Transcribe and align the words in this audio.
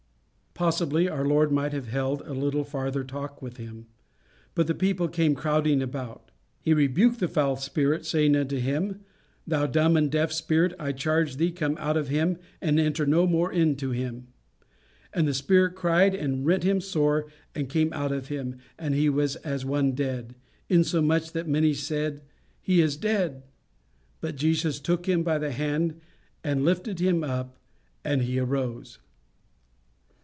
Possibly 0.53 1.09
our 1.09 1.25
Lord 1.25 1.51
might 1.51 1.71
have 1.73 1.87
held 1.87 2.21
a 2.21 2.33
little 2.33 2.65
farther 2.65 3.03
talk 3.03 3.41
with 3.41 3.57
him, 3.57 3.87
but 4.53 4.67
the 4.67 4.75
people 4.75 5.07
came 5.07 5.33
crowding 5.33 5.81
about. 5.81 6.29
"He 6.59 6.73
rebuked 6.73 7.19
the 7.19 7.27
foul 7.29 7.55
spirit, 7.55 8.05
saying 8.05 8.35
unto 8.35 8.57
him, 8.59 8.99
Thou 9.47 9.65
dumb 9.65 9.97
and 9.97 10.11
deaf 10.11 10.31
spirit, 10.31 10.73
I 10.77 10.91
charge 10.91 11.37
thee, 11.37 11.51
come 11.51 11.77
out 11.79 11.97
of 11.97 12.09
him, 12.09 12.37
and 12.61 12.79
enter 12.79 13.07
no 13.07 13.25
more 13.25 13.51
into 13.51 13.89
him. 13.89 14.27
And 15.13 15.27
the 15.27 15.33
spirit 15.33 15.73
cried 15.73 16.13
and 16.13 16.45
rent 16.45 16.63
him 16.63 16.79
sore, 16.79 17.27
and 17.55 17.69
came 17.69 17.91
out 17.93 18.11
of 18.11 18.27
him: 18.27 18.57
and 18.77 18.93
he 18.93 19.09
was 19.09 19.37
as 19.37 19.65
one 19.65 19.93
dead; 19.93 20.35
insomuch 20.69 21.31
that 21.31 21.47
many 21.47 21.73
said, 21.73 22.21
He 22.61 22.81
is 22.81 22.97
dead. 22.97 23.41
But 24.19 24.35
Jesus 24.35 24.79
took 24.79 25.07
him 25.07 25.23
by 25.23 25.39
the 25.39 25.53
hand, 25.53 26.01
and 26.43 26.63
lifted 26.65 26.99
him 26.99 27.23
up; 27.23 27.57
and 28.03 28.21
he 28.23 28.37
arose." 28.37 28.99